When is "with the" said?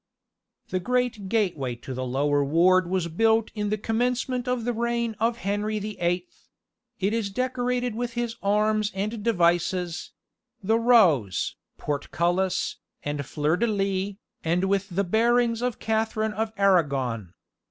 14.63-15.03